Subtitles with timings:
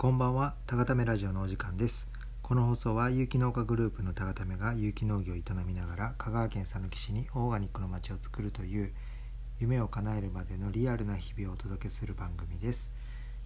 [0.00, 2.08] こんばんは、たがためラジオのお時間です。
[2.40, 8.92] この放送は有機農家グループのたがためが有機農業を営みながら香川県佐野市にオーガニックの街を作るという
[9.58, 12.92] 夢を叶えるまでのリアルな日々をお届けする番組です。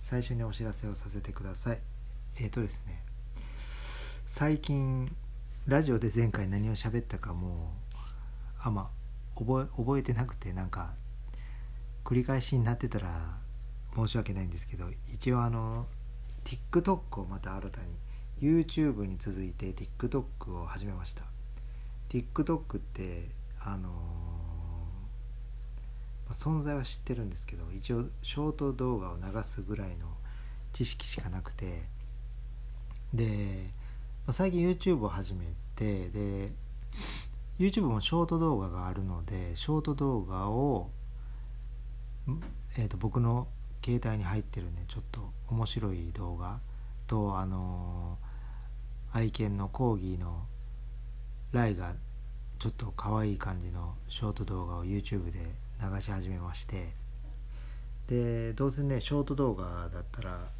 [0.03, 1.79] 最初にお知らせをさせてください。
[2.37, 3.03] えーとですね、
[4.27, 5.11] 最近
[5.67, 7.97] ラジオで前回何を喋ったかもう
[8.61, 8.91] あま
[9.37, 10.93] 覚え覚えてなくてなんか
[12.05, 13.39] 繰り返しになってたら
[13.97, 15.87] 申し訳ないんですけど一応あの
[16.45, 17.87] TikTok をまた新たに
[18.41, 21.23] YouTube に続いて TikTok を始めました。
[22.09, 23.29] TikTok って
[23.61, 24.43] あのー
[26.27, 30.07] まあ存在は知ってるんですけど一応ショート動画を流すぐらいの
[30.73, 31.83] 知識しかなくて
[33.13, 33.71] で、
[34.27, 35.47] まあ最近 YouTube を始め
[35.77, 36.53] てで
[37.59, 40.91] YouTube もショート動画があるのでショート動画を、
[42.79, 43.47] えー、と僕の
[43.85, 46.61] 携帯に入ってるねちょっと面白い動画。
[47.07, 48.19] とあの
[49.13, 50.47] 愛犬のコーギーの
[51.53, 51.95] ライが
[52.59, 55.41] ちょっと可愛い感じのショート動画を YouTube で
[55.81, 56.95] 流し始めまして。
[58.09, 60.51] でどうせねショート動画だったら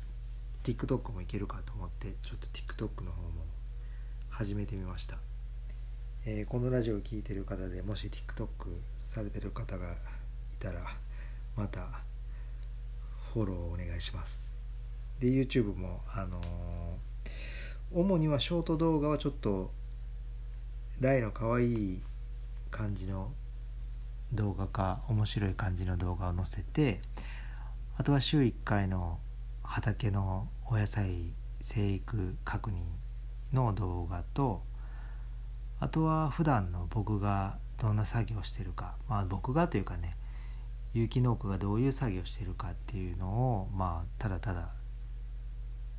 [0.63, 3.45] TikTok もいけるかと思ってちょっと TikTok の方も
[4.31, 5.17] 始めてみました、
[6.25, 8.47] えーこのラジオを聴いてる方でもし TikTok
[9.05, 9.97] されてる方がい
[10.61, 10.81] たら
[11.57, 12.03] また
[13.33, 14.52] フォローお願いします。
[15.23, 16.41] で YouTube もあの
[17.93, 19.71] 主にはショート動画はちょっと
[20.99, 22.03] ライの可愛い
[22.73, 23.31] 感じの
[24.33, 27.01] 動画か面白い感じの動画を載せて
[27.97, 29.21] あとは週1回の
[29.63, 32.83] 畑のお野菜生育確認
[33.53, 34.65] の動画と
[35.79, 40.17] あとは普段の僕がどんな作業をしてるかまあ僕がというかね
[40.95, 44.82] 有機農家がどういう作業をしてるかっていうのをまあただただ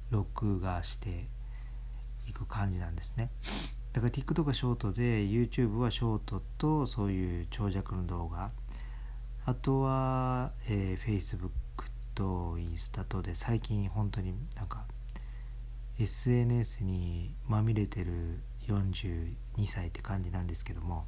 [0.09, 1.27] 録画して
[2.27, 3.29] いく感じなんですね。
[3.93, 8.51] だから TikTok がショートで YouTube はショートとそういう長尺の動画。
[9.45, 11.49] あとは、えー Facebook
[12.15, 14.85] とインスタとで最近本当になんか
[15.99, 19.33] SNS にまみれてる42
[19.65, 21.05] 歳って感じなんですけども。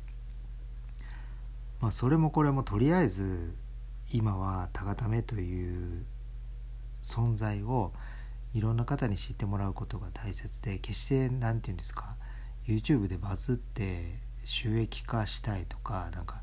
[1.81, 3.55] まあそれもこれもとりあえず
[4.09, 6.05] 今はタガタメという
[7.03, 7.93] 存在を
[8.55, 12.15] いろんな方に知ってもらうことが大切で決して何て言うんですか
[12.65, 16.41] YouTube でバズって収益化したいとかなんか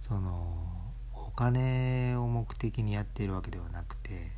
[0.00, 0.66] その
[1.14, 4.32] お金を目的にやっているわけではなくて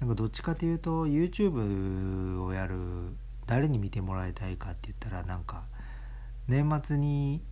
[0.00, 2.76] なんかどっちかというと YouTube をやる
[3.46, 5.62] 誰に見てもらいたいかって言ったらなんか
[6.46, 7.42] 年末に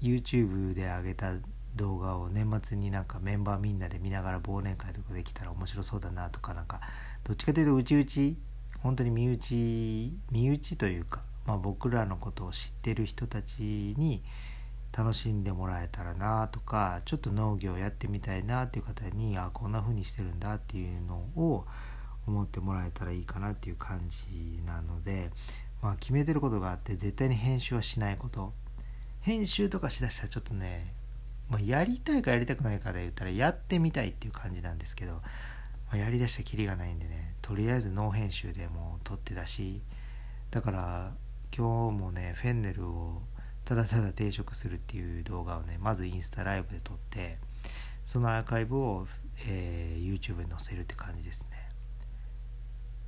[0.00, 1.34] YouTube で上げた
[1.76, 6.80] 動画を年末になんかメンバーみんなで見ながら忘年会とかできたら面白そうだなとかなんか
[7.24, 8.36] どっちかというとうちうち
[8.82, 14.22] 本当に身内身内というか、まあ、僕らのことを知ってる人たちに
[14.96, 21.64] 楽しんでもらえたらなとかちょっと農業やってみたいなっていう方にあこんな風にしてるんだっていうのを
[22.26, 25.30] 思ってもらえたらいいかなっていう感じなので、
[25.82, 28.52] まあ、決めてることがあって絶対に編集はしないこと。
[29.20, 30.94] 編集とかしだしたらちょっとね、
[31.50, 35.20] まあ、やりたいかやりたくないかで言ったらやってみたいっていう感じなんですけど、
[35.90, 39.82] まあ、やりだしたきりがないんでねとりあえずノー編集でもう撮ってたし
[40.50, 41.12] だから
[41.56, 43.22] 今日もねフェンネルを
[43.64, 47.38] ただただ定食するっていう動画をねまずインスタライブで撮って
[48.04, 49.06] そのアーカイブを、
[49.46, 51.68] えー YouTube に載せるって感じですね。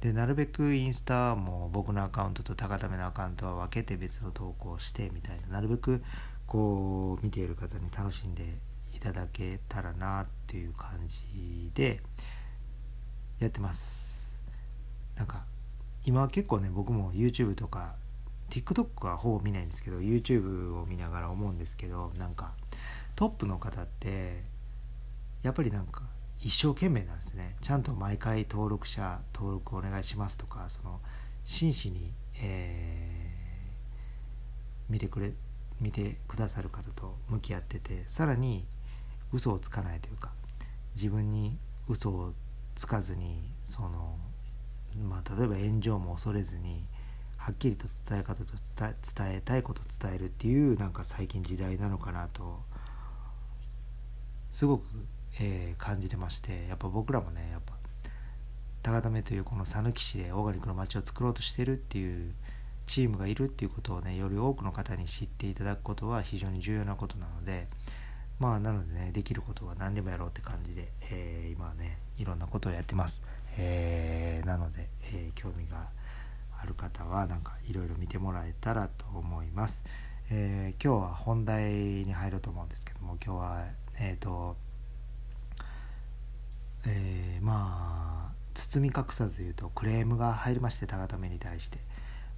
[0.01, 5.55] でなるべくインスタも僕のアカウントと高ためのアカウントは分けて別の投稿してみたいな。
[5.55, 6.03] なるべく
[6.47, 8.45] こう見ている方に楽しんで
[8.93, 12.01] いただけたらなっていう感じで
[13.45, 14.39] やってます。
[15.17, 15.45] なんか
[16.05, 17.95] 今は結構ね僕も YouTube とか
[18.51, 22.53] TikTok はほぼ見ないんですけど YouTube を見ながら思うんですけどなんか
[23.15, 24.43] トップの方って
[25.43, 26.03] やっぱりなんか
[26.41, 27.57] 一生懸命なんですね。
[27.61, 31.01] ちゃんと毎回登録者登録お願いしますとかその
[31.45, 33.23] 真摯に、えー
[34.93, 35.33] 見てくれ
[35.81, 38.67] 見てくださる方と向き合っててさらに
[39.33, 40.33] 嘘をつかないというか
[40.95, 41.57] 自分に
[41.89, 42.35] 嘘を
[42.75, 44.19] つかずにその
[45.09, 46.85] まあ例えば炎上も恐れずに
[47.37, 48.95] はっきりと伝え方と伝
[49.33, 52.61] えたいこと伝えるっていうなんか最近時代なのかなと
[54.51, 54.85] すごく、
[55.41, 57.73] えー感じてましてやっぱ僕らもねやっぱ
[58.83, 62.35] 高ためというこの讃岐市でオーガニックの街を作ろうとしてるっていう
[62.87, 67.69] チームがいるっていうことをねより多くの方に知っていただくことは非常に重要なことなので
[68.43, 73.23] まあなのでねできることは何でもやろうって感じで、えー今はねいろんなことをやってます、
[73.57, 75.87] えー、なので、えー、興味が
[76.61, 79.85] ある方はなんかいろいろ見てもらえたらと思います、
[80.29, 83.65] え、今日は本題に入ろうと思うんですけども今日は
[84.01, 84.57] えっ、と
[86.85, 91.79] えまあ包み隠さず言うとクレームが入りまして高ために対して。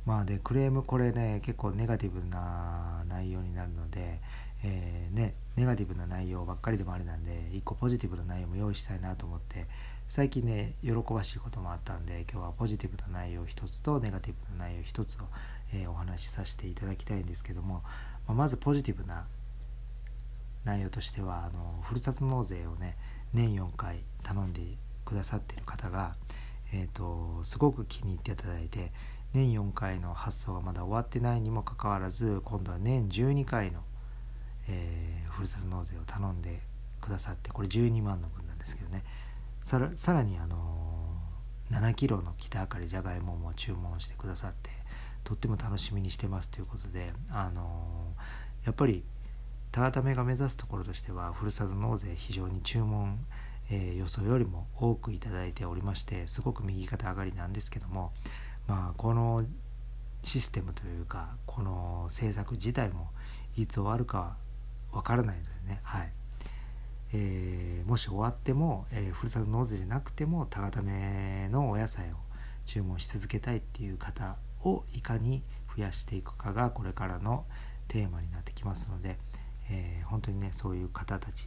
[0.04, 4.20] まあでクレームこれね結構ネガティブな内容になるので、
[4.66, 9.66] えー、ね、ネガティブな内容ばっかりでもあれなんで一個ポジティブな内容も用意したいなと思って
[10.08, 15.26] 最近ね喜ばしいこともあったんで今日はポジティブな内容一つとネガティブな内容一つを、
[15.74, 17.82] えー、お話しさせていただきたいんですけども、
[18.26, 19.26] まあ、まずポジティブな
[20.64, 22.96] 内容としてはあのふるさと納税をね
[23.34, 24.62] 年4回頼んで
[25.04, 26.14] くださっている方が、
[26.72, 28.92] えーとすごく気に入っていただいて
[29.34, 33.80] 年4回の発送がまだ終わってないにもかかわらず今度は年12回の、
[34.68, 36.60] えー、ふるさと納税を頼んで
[37.00, 39.04] くださってこれ12万の分なんですけどね。
[39.62, 44.70] さらにあのー、7キロの北あかりじゃがいもも注文してくださって
[45.24, 49.04] とっても楽しみにしてますということであのー、やっぱり
[49.72, 53.18] 高ためが目指すところとしてはふるさと納税非常に注文、
[53.70, 58.12] え、予想よりも多くいただいておりましてすごく右肩上がりなんですけども
[58.68, 59.44] まあこの
[60.22, 63.08] システムというかこの政策自体も
[63.56, 64.36] いつ終わるか
[64.94, 65.80] わからないのでね。
[65.82, 66.12] はい。
[67.12, 72.16] えー、もし終わっても、えー、ふるさと納税じゃなくても高ためのお野菜を
[72.66, 75.44] 注文し続けたいっていう方をいかに
[75.76, 77.44] 増やしていくかがこれからの
[77.86, 79.18] テーマになってきますので、
[79.70, 81.46] えー、本当にねそういう方たち、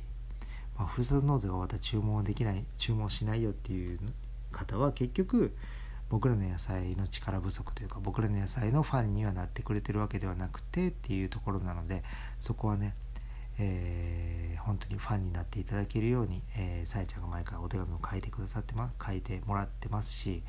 [0.77, 3.99] まあ、ふるさと納税がまた注文できない注文しないよっていう
[4.51, 5.53] 方は結局
[6.09, 12.03] 僕らの野菜の力不足というか僕らの野菜のファンにはなってくれてるわけではなくてっていうところなので
[12.39, 12.95] そこはね、
[13.59, 20.43] えー、本当にファンになっていただけるように、えー、さえちゃんが毎回お手紙を書いてくださってます書いてもらってますし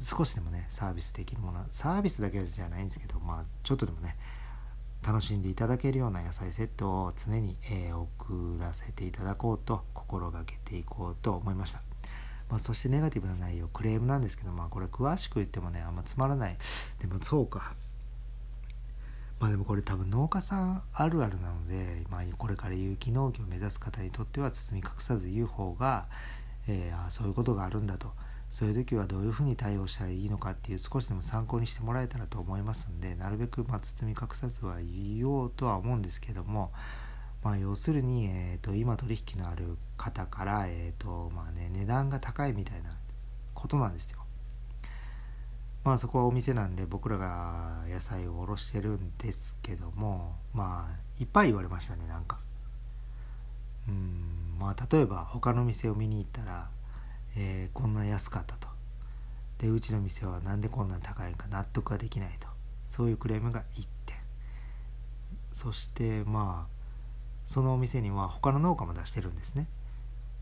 [0.00, 4.16] 少しでもねサービスできるものサービスだけじゃないんですけどまあちょっとでもね
[5.06, 11.82] 楽しんでいただけるような野菜セットを常に、えー、送らせていただこうと心がけていこうと思いました。
[12.48, 16.58] まあ、そしてネガティブな内容クレームなんですけどまあこれ詳しく言ってもねあんまつまらない
[17.00, 17.74] でもそうか
[19.42, 26.06] まあでもこれ多分農家さんあるあるなので、まあ、これから有機農業を目指す方にとっては包み隠さず言う方が、
[26.68, 28.12] えー、あそういうことがあるんだと
[28.50, 36.70] そういう時はどういうふうに対応したらいいのかっていう少しでも参考にしてもらえたらと思いますんでなるべくま包み隠さずは言おうとは思うんですけども
[37.42, 42.96] まあ、要するに、えーと、今取引のある方から、えーとまあね、値段が高いみたいな
[43.54, 44.21] ことなんですよ。
[45.84, 52.38] まあそこはお店なんで僕らが野菜を卸してるんですけどもまあいっぱい言われましたねなんか。
[53.88, 56.68] うんまあ例えば他の店を見に行ったら、
[57.36, 58.68] えー、こんな安かったと。
[59.62, 62.48] でうちの店は何でこんな高いか納得ができないと
[62.86, 64.16] そういうクレームが1点
[65.52, 66.72] そしてまあ
[67.46, 69.68] そのお店には他の農家も出してるんですね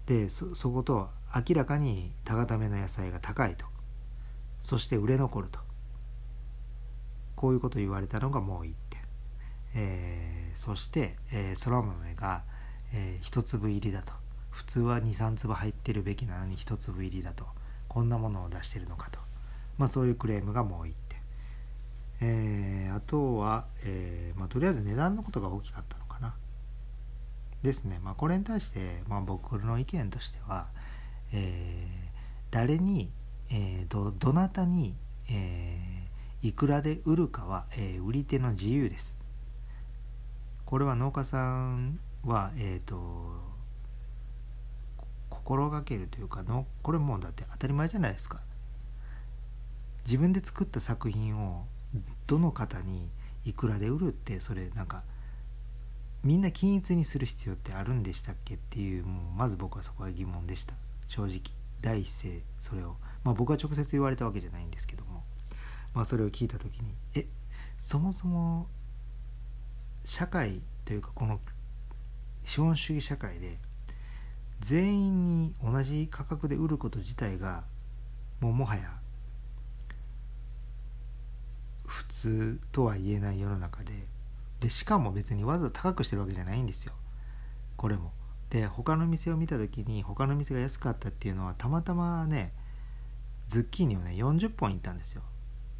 [0.06, 3.66] でそこと明らかに高ための野菜が高いと
[4.60, 5.60] そして売れ残ると。
[7.36, 9.00] こういうことを言われたのがもう1点、
[9.74, 12.44] えー、そして、えー、そら豆が、
[12.92, 14.12] えー、1粒入りだと。
[14.50, 17.46] 普通は23粒入ってるべきなのに1粒入りだと。
[17.90, 19.18] こんなものを出してるのかと、
[19.76, 21.20] まあ、そういうクレームがもう1点、
[22.20, 26.36] えー、あとは、えーまあ、とりあえず値段のことが大きかったのかな。
[27.64, 30.68] ですね、まあ、これに対して、まあ、僕の意見としては、
[31.32, 33.10] えー、誰に、
[33.50, 34.94] えー、どどなたに、
[35.28, 39.18] えー、いくらで売るかは、えー、売り手の自由です。
[40.64, 43.34] これは農家さんは、えーと、
[45.28, 48.40] 心がけるというかのこれもうだって当たり前じゃないですか。
[50.04, 51.64] 自分で作った作品を
[52.26, 53.08] どの方に
[53.44, 55.02] いくらで売るってそれなんか
[56.22, 60.74] みんな均一にする必要ってあるんでしたっけっていうもうまず僕はそこは疑問でした
[61.08, 62.96] 正直第一声それを。
[63.24, 65.24] まあ僕は直接言われたわけじゃないんですけども。
[65.94, 67.26] まあそれを聞いた時にえ
[67.80, 68.68] そもそも
[70.04, 71.40] 社会というかこの
[72.44, 73.58] 資本主義社会で
[74.60, 77.64] 全員に同じ価格で売ること自体が
[78.40, 78.98] もうもはや
[81.86, 83.92] 普通とは言えない世の中で
[84.60, 86.92] でしかも別にわざわざ高くしてるわけじゃないんですよ。
[87.76, 88.12] これも。
[88.50, 92.52] で他の店を見た時に他の店が安かったっていうのはたまたまね
[93.48, 95.22] ズッキーニをね40本いったんですよ。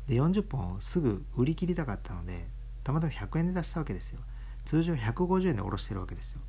[0.07, 2.49] で40本をすぐ売り切りたかったので
[2.83, 4.21] たまたま100円で出したわけですよ。
[4.65, 6.41] 通常150円でおろしてるわけですよ。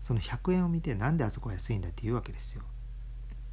[0.00, 2.62] その100円を見てなんであそこは安いんだって言うわけですよ。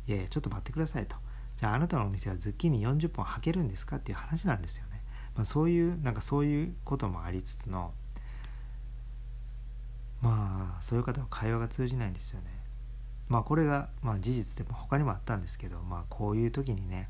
[0.07, 1.15] いやいやちょっと待ってくださいと。
[1.57, 5.03] じゃああなたのお店はズッキーニ40本履けるんですかっていう話なんですよね、
[5.35, 7.93] まあ、そういうなんかそういうこともありつつの
[10.21, 12.47] まあそういう方は会話が通じないんですよね。
[13.27, 17.09] まあこれがまあ事実でも他にもあったんですけどまあこういう時にね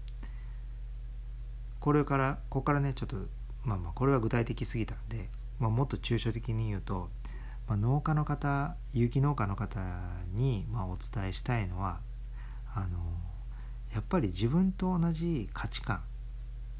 [1.79, 3.17] これからここからねちょっと
[3.63, 7.09] まあまあこれは具体的すぎたんで、まあ、もっと抽象的に言うと、
[7.67, 9.79] まあ、農家の方有機農家の方
[10.33, 11.99] にまあお伝えしたいのは
[12.75, 12.99] あの
[13.93, 16.01] やっぱり自分と同じ価値観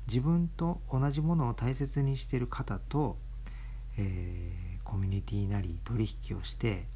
[0.08, 3.18] 自分と同じものを大切にしている方と、
[3.98, 6.88] えー、コミュニティなり取引をして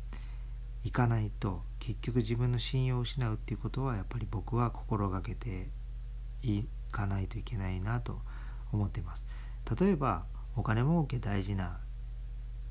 [0.83, 5.69] いかないと結局自分の信用を失うっていうことはやっぱり僕は心がけて
[6.41, 8.19] いかないといけないなと
[8.71, 9.23] 思っています。
[9.79, 11.77] 例えばお金儲け大事な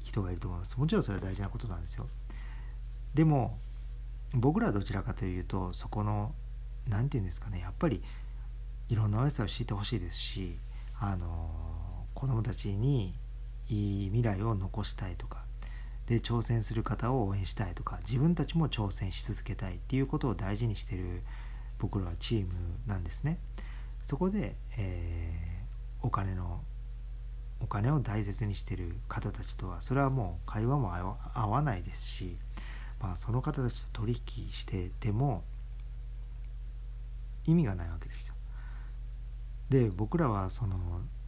[0.03, 0.81] 人がいると思います。
[0.81, 2.09] もちろんそれは大事なことなんですよ。
[3.15, 3.61] でも
[4.35, 6.35] 僕らはどちらかというとそこの
[6.89, 8.03] 何て言うんですかねやっぱり
[8.89, 10.59] いろんなお野菜を知ってほしいですし
[10.99, 13.15] あの子供たちに
[13.73, 15.45] いい未来を残したいとか
[16.07, 21.23] で挑戦する方を応援したいとか自分たちも挑戦し続けたいっていうことを大事にしてる
[21.79, 22.53] 僕らはチーム
[22.87, 23.39] なんですね。
[24.03, 26.61] そこで、えー、お金の
[27.61, 32.37] お金を大切にしてる方たちとはそれはもう会話も合わないですし、
[33.01, 35.45] まあ、その方たちと取引してても
[37.47, 38.35] 意味がないわけですよ。
[39.71, 40.77] で僕らはその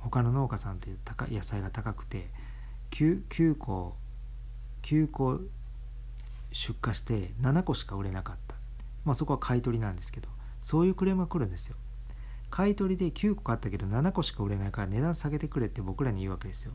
[0.04, 2.28] 他の農家さんという高野菜が高くて
[2.90, 3.96] 9, 9個
[4.82, 5.40] 9個
[6.52, 8.54] 出荷して7個しか売れなかった、
[9.04, 10.28] まあ、そこは買い取りなんですけど
[10.61, 11.76] そういうクレームが来るんですよ。
[12.50, 16.73] 買い取りで9個買ったけど7個しか売れないから値段下げてくれって僕らに言うわけですよ。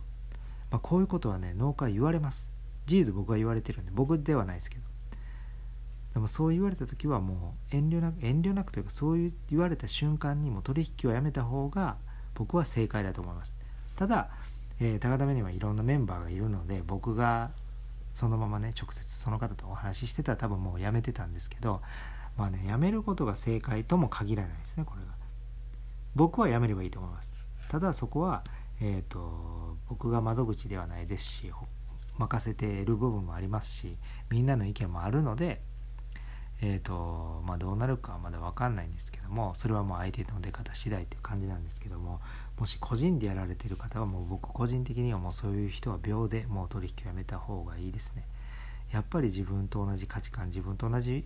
[0.69, 2.51] まあ、こういうことはね農家は言われます。
[2.85, 4.83] 事実僕は言われてるんで僕ではないですけど。
[6.13, 11.97] でもそう言われた時はもう遠慮なく遠慮なくというかそういう言われた瞬間にも取引をやめた方が
[12.39, 13.53] 僕は正解だと思います。
[13.97, 14.29] ただ、
[14.79, 17.51] えー、高田目にはいろんなメンバーがいるので僕が
[18.13, 21.81] そのままね直接その方とお話ししてたら多分もうやめてたんですけど
[22.37, 25.09] まあねやめることが正解とも限らないですねこれが。
[26.15, 27.33] 僕はやめればいいと思います。
[27.67, 28.43] ただそこは
[28.79, 31.51] えっ、ー、と僕が窓口ではないですし
[32.17, 33.97] 任せてる部分もありますし
[34.29, 35.61] みんなの意見もあるので
[36.61, 42.19] えーとまあ、どうなるかはまだ分かんないんですけどもそれはもう相手の出方次第っていう感じなんですけども
[42.57, 48.25] もし個人でやられてる方はもう僕個人的にはもうそういう人は秒でもう取引をやめた方がいいですね。
[48.91, 51.25] やっぱり自分と同じ価値観自分と同じ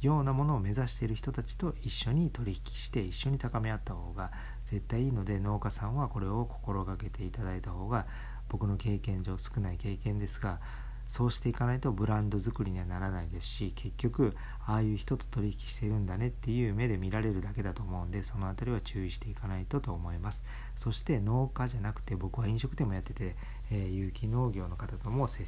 [0.00, 4.32] ようなものを目指している人たちと一緒に取引して一緒に高め合った方が
[4.64, 8.06] 絶対いいので農家さんはこれを心がけていただいた方が
[8.48, 10.60] 僕の経験上少ない経験ですが
[11.06, 14.34] そうしていかないとブランド作りにはならないですし結局
[14.66, 20.42] ああいう人と取引してるんだねっていう目で見られるだけだと思うんでその辺りは注意していかないとと思います。
[20.74, 23.36] そして農家じゃなくて僕は飲食店もやってて、
[23.70, 25.44] えー、有機農業の方とも接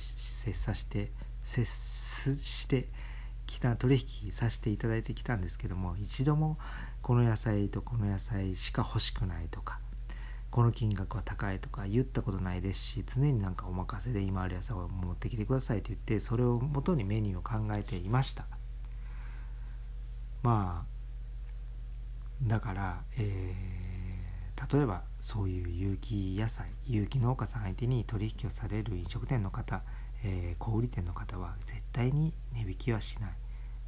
[0.52, 1.10] さして
[1.42, 2.88] 接して
[3.46, 6.58] きた取引させていただいてきたんですけども一度も
[7.02, 9.78] この野菜とこの野菜しか欲しくないとか
[10.56, 18.46] この金額は高いとか言ったことないですし常になんかお任せで今ある野菜を持ってきてくださいと言ってそれをもとにメニューを考えていました。
[20.42, 29.82] まあだから、えー、例えばそういう有機野菜有機農家さん相手に取引をされる飲食店の方、
[30.25, 33.30] えー、小売店の方は絶対に値引きはしない。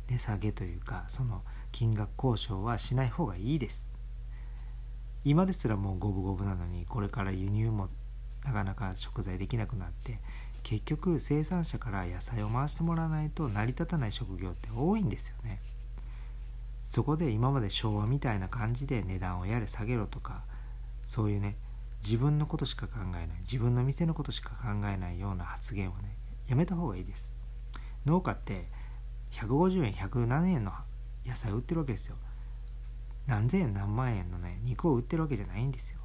[0.08, 3.87] 値下げというかその金額交渉はしない方がいいです。
[5.28, 7.90] 今ですらもう五分五分なのにこれから輸入も
[8.46, 10.20] なかなか食材できなくなって
[10.62, 15.60] 結局生産者から野菜を回してもらわないと成り立たない職業って多いんですよね。
[16.86, 20.44] そこで今まで昭和みたいな感じで値段をやれ下げろとか
[21.04, 21.56] そういうね
[22.02, 26.16] 自分のことしか考えない自分の店のことしか考えないような発言をね
[26.48, 27.34] やめた方がいいです。
[28.06, 28.64] 農家って
[29.32, 30.72] 150円100何円の
[31.26, 32.16] 野菜売ってるわけですよ。
[33.28, 36.00] 何千円何万円のね肉を売ってるわけじゃないんですよ。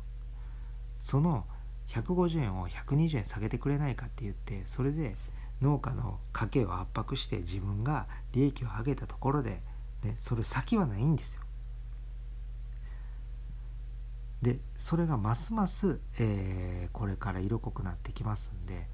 [0.99, 1.45] その
[1.87, 5.15] 150円を120円下げてくれないかって言ってそれで
[5.61, 9.61] 農家の家計を圧迫して自分が利益を上げたところで、
[10.03, 11.43] ね、それ先はないんですよ。
[14.41, 18.87] でそれがますます、えー、これから色濃くなってきますんで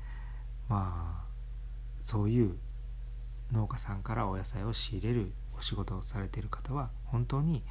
[0.67, 1.29] まあ
[2.00, 2.55] そういう
[3.51, 7.63] 農家さんからお野菜を仕入れるお仕事をされている方は本当に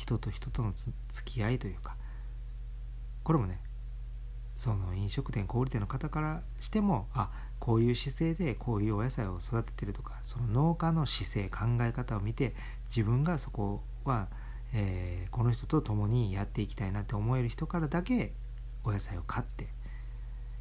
[0.00, 1.96] 人と人との付き合いというか。
[3.22, 3.60] これもね
[4.56, 12.54] その飲食店小売店の方からしてもあこういう姿勢でこういうお野菜を育ててるとかその農家の姿勢考え方を見て
[12.88, 14.28] 自分がそこは、
[14.74, 18.32] えー、この人と共にやっていきたいなって思える人からだけ
[18.84, 19.68] お野菜を買って、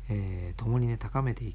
[0.09, 1.53] えー、共にね高めて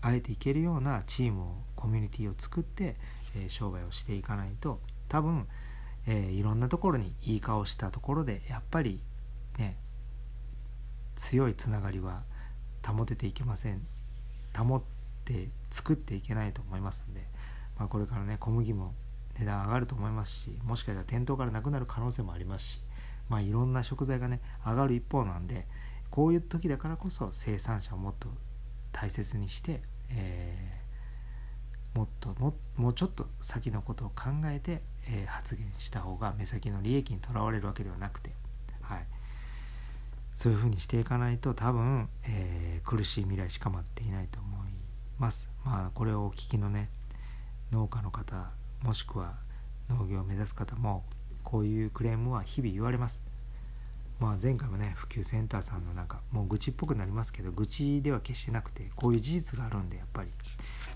[0.00, 2.96] あえていけるようなチームをコミュニティを作って、
[3.34, 5.46] えー、商売をしていかないと多分、
[6.06, 9.00] えー、いろんなところにいい顔したところでやっぱり
[9.58, 9.76] ね
[11.16, 12.22] 強いつながりは
[12.86, 13.86] 保てていけません。
[14.56, 14.82] 保っ
[15.24, 17.26] て作っていけないと思いますんで、
[17.78, 18.94] まあ、これからね小麦も
[19.38, 22.80] 値段上がると思いますしもしかしたら店頭からなくなる可能性もありますし、
[23.28, 25.66] まあ、いろんな食材がね上がる一方なんで
[26.10, 28.28] こういう時だからこそ生産者をもっと
[28.92, 38.30] 大切にして、えー、もっとももうちょっと先のことを考えて、えー、発言した方が目先の利益にとらわれるわけではなくて、
[38.82, 39.04] はい、
[40.34, 44.68] そういうふうにしていかないと多分、えー、苦しい未来しか待っていないと思い
[45.18, 45.50] ます。
[45.64, 46.88] まあこれをお聞きのね
[47.72, 48.50] 農家の方
[48.82, 49.34] もしくは
[49.88, 51.04] 農業を目指す方も
[51.42, 53.22] こういうクレームは日々言われます。
[54.18, 60.30] まあ、前回もね普及センターさんのなんかもう愚痴っぽくなりますけど愚痴では決してなくてこういう事実があるんでやっぱり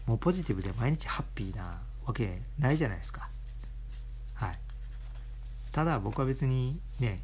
[0.06, 3.28] もうポジティブで毎日ハッピーなわけないじゃないですか
[5.72, 7.22] ただ僕は別にね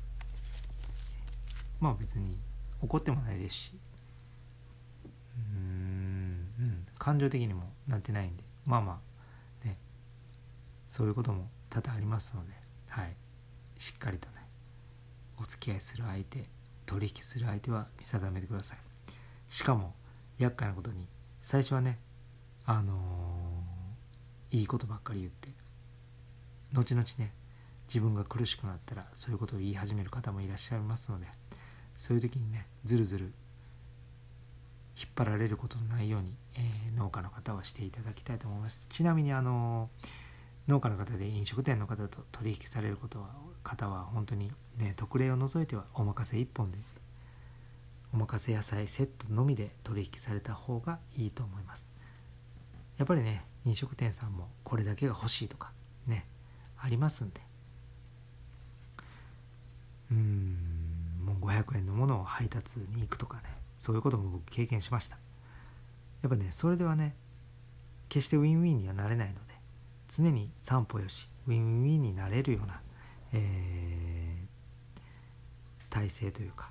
[1.80, 2.38] まあ別に
[2.80, 3.72] 怒ってもないですし
[5.36, 9.00] うんうん感情的にもなってないんでまあま
[9.62, 9.78] あね
[10.88, 12.52] そういうことも多々ありますので
[12.88, 13.16] はい
[13.78, 14.36] しっかりとね
[15.38, 16.48] お付き合いする相手
[16.86, 18.78] 取引する相手は見定めてください。
[19.48, 19.94] しかも
[20.38, 21.08] 厄介なことに
[21.40, 21.98] 最初はね
[22.64, 25.48] あのー、いいことばっかり言って
[26.72, 27.32] 後々ね
[27.88, 31.26] 自分が苦しくなったらそういうことを言い始める方もいらっしゃいますので
[31.94, 33.32] そういう時にねずるずる
[34.96, 38.86] 引っ張られることのないように、えー、農家の方はしていただきたいと思います。
[38.88, 39.90] ちなみにあの
[40.68, 43.28] 農家の方で飲食店の方と取引されることは
[43.62, 46.78] 方は本当にね特例を除いてはお任せ1本で
[48.14, 51.92] お任せ野菜セットのみで取引された方がいいと思います。
[52.96, 55.72] やっぱりね飲食店さんもこれだけが欲しいとか
[56.06, 56.26] ね
[56.78, 57.40] ありますんで
[60.10, 60.56] うん。
[61.24, 63.42] もう500円のものを配達に行くとかね。
[63.76, 65.18] そういうことも僕経験しました。
[66.22, 67.14] やっぱねそれではね
[68.08, 69.54] 決してウィンウィンにはなれないので
[70.08, 72.80] 常に散歩よしウィンウィンになれるような
[73.32, 76.70] えー、体制というか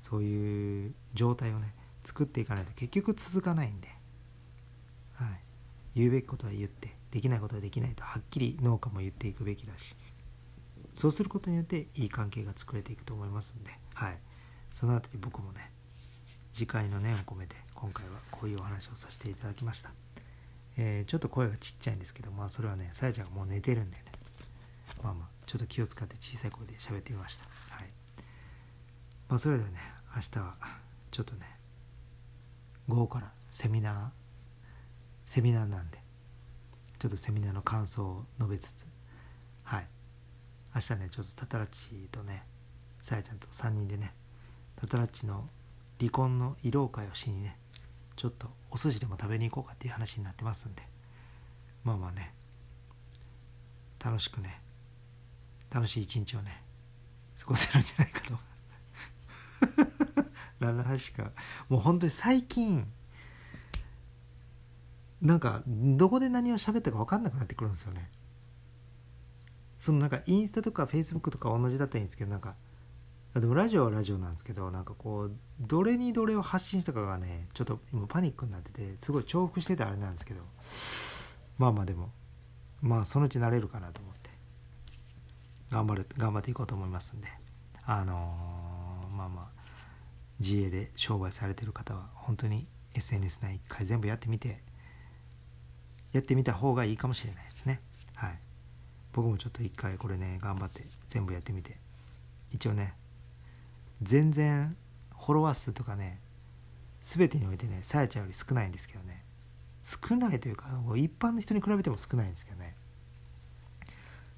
[0.00, 3.88] そういう状態をね作っていかないと結局続かないんで、
[5.14, 5.28] はい、
[5.94, 9.94] 言うべきことは言ってできないことはできないとはっきり農家も言っていくべきだし
[10.94, 14.18] そうすることによっていい関係が作れていくと思いますんで、はい、
[14.72, 15.70] そのあたり僕もね
[16.52, 19.90] 次回の念を込めて今回はこういうお話をさせていただきました、
[20.76, 24.04] えー、ちょっと声がちっちゃいんですけどまあそれはねさやちゃんがもう寝てるんでね
[25.02, 27.44] まあまあちょっと気を使って小さい声で喋ってみました。
[27.74, 27.88] はい。
[29.28, 29.76] まあ、それではね、
[30.16, 30.54] 明日は
[31.10, 31.46] ちょっとね、
[32.88, 34.08] 午後からセミナー、
[35.26, 35.98] セミナーなんで、
[36.98, 38.86] ちょっとセミナーの感想を述べつつ、
[39.64, 39.86] はい。
[40.74, 42.44] 明日ね、ちょっとタタラッチとね、
[43.02, 44.14] さやちゃんと3人でね、
[44.76, 45.48] タタラッチの
[45.98, 47.58] 離婚の慰労会をしにね、
[48.16, 50.82] ちょっとお寿司でも食べに行こうかっていう話になってますんで、
[51.84, 52.34] まあまあね、
[54.02, 54.60] 楽しくね、
[55.70, 56.62] 楽しい一日をね
[57.38, 58.38] 過ごせるんじゃないかと。
[60.60, 61.32] 何の話か。
[61.68, 62.90] もう本当に最近
[65.20, 68.10] なんかどこで何を喋ったか分かんなくなってくるんですよね。
[69.82, 72.54] そのなんかインスタとかフェイスブックとか同じだったらいいんですけどなんか
[73.34, 80.42] でもラジオはラジオなんですけどなんかこうどれにどれを発信したかがねちょっと今パニックになっててすごい重複しててあれなんですけど
[81.58, 82.10] まあまあでも
[82.80, 84.30] まあそのうち慣れるかなと思って
[85.72, 87.26] 頑張る頑張っていこうと思いますんで
[87.84, 89.62] あのー、まあまあ
[90.38, 94.60] 自営で商売されてる方は本当に SNS 内一回全部やってみて
[96.12, 97.80] やってみた方がいいかもしれないですね。
[98.14, 98.38] はい。
[99.12, 101.76] 僕もちょっと一回これね頑張って全部やってみて。
[102.52, 102.94] 一応ね
[104.02, 104.76] 全然
[105.18, 106.20] フォロワー数とかね
[107.00, 109.24] 全てにおいてねさやちゃんより少ないんですけどね。
[109.82, 112.76] 少ないというか一般の人に比べても少ないんですけどね。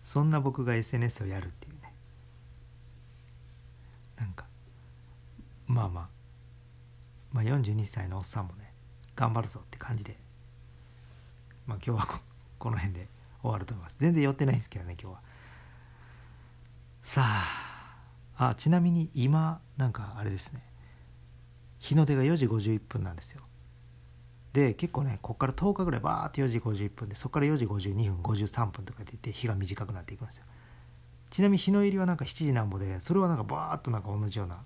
[0.03, 1.93] そんな僕が SNS をやるっていうね。
[4.17, 4.47] なんか
[5.67, 6.09] まあまあ
[7.33, 8.73] まあ42歳のおっさんもね
[9.17, 10.17] 頑張るぞって感じで。
[11.67, 12.21] まあ今日は
[12.59, 13.14] この辺で。
[13.45, 13.97] 終わると思います。
[13.99, 15.21] 全然寄ってないんですけどね今日は。
[17.03, 17.23] さ
[18.37, 20.63] ああちなみに今なんかあれですね。
[21.79, 23.43] 日の出が4時51分なんですよ。
[24.55, 30.47] で結構ねここから10日ぐらいバーって4時51分でそこから4時52分53分とかって言って日が短くなっていくんですよ。
[31.29, 34.63] ちなみに日の入りはなんか7時なんぼでそれはなんかバーッとなんか同じような。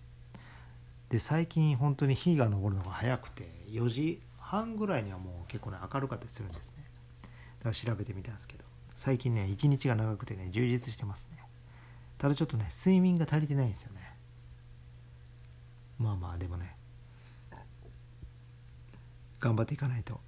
[1.08, 6.84] で最近本当に日が昇るのが早くて4時半ぐらいにはもう結構ね明るかったりするんですね。
[7.58, 8.67] だから調べてみたんですけど。
[8.98, 11.38] 最近ね一日が長くてね充実してますね。
[12.18, 14.00] ただちょっとね睡眠が足りてないんですよね。
[16.00, 16.74] まあまあでもね
[19.38, 20.18] 頑張っていかないと。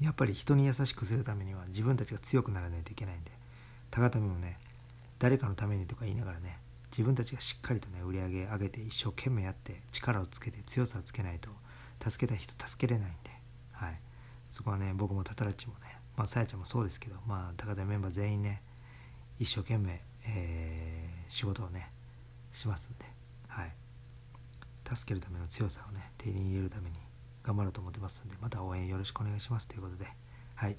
[0.00, 3.30] やっぱり人に優しくするためには自分たちが強くならないといけないんで
[3.92, 4.58] 高田もね
[5.20, 6.58] 誰かのためにとか言いながらね
[6.90, 11.50] 自分たちがしっかりとね売り上げ上げて一生懸命やって力をつけて強さをつけないと
[12.08, 13.30] 助けた人助けれないんで、
[13.72, 14.00] はい、
[14.48, 18.60] そこはね僕もタタラッチもねまあさやちゃんもそうですけどまあ高田メンバー全員ね
[19.38, 21.90] 一生懸命、えー、仕事をね
[22.52, 23.06] しますんで、
[23.46, 23.72] はい、
[24.94, 26.96] 助けるための強さをね手に入れるために
[27.42, 30.06] 頑張ろうと思ってますんでまた応援よろしくお願いしますということで
[30.58, 30.76] はい。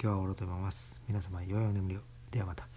[0.00, 1.02] 今日は終わろうと思います。
[1.08, 2.00] 皆様良いお眠りを。
[2.30, 2.75] ではまた。